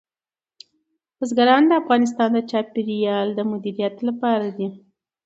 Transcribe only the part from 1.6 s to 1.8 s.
د